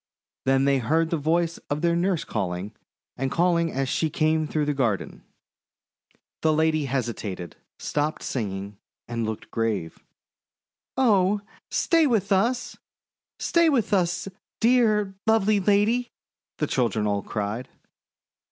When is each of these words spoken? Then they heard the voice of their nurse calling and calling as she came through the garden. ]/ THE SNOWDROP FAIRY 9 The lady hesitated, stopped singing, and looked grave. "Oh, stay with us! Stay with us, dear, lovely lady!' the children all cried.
Then 0.45 0.65
they 0.65 0.79
heard 0.79 1.11
the 1.11 1.17
voice 1.17 1.59
of 1.69 1.83
their 1.83 1.95
nurse 1.95 2.23
calling 2.23 2.73
and 3.17 3.29
calling 3.29 3.71
as 3.71 3.87
she 3.87 4.09
came 4.09 4.47
through 4.47 4.65
the 4.65 4.73
garden. 4.73 5.23
]/ 6.05 6.41
THE 6.41 6.41
SNOWDROP 6.41 6.41
FAIRY 6.41 6.41
9 6.41 6.41
The 6.41 6.53
lady 6.57 6.85
hesitated, 6.85 7.55
stopped 7.77 8.23
singing, 8.23 8.77
and 9.07 9.25
looked 9.27 9.51
grave. 9.51 10.03
"Oh, 10.97 11.41
stay 11.69 12.07
with 12.07 12.31
us! 12.31 12.75
Stay 13.37 13.69
with 13.69 13.93
us, 13.93 14.27
dear, 14.59 15.13
lovely 15.27 15.59
lady!' 15.59 16.09
the 16.57 16.65
children 16.65 17.05
all 17.05 17.21
cried. 17.21 17.69